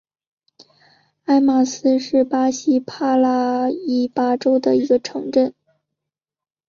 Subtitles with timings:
[1.25, 4.99] 埃马斯是巴西帕拉伊巴州的一个市
[5.31, 5.53] 镇。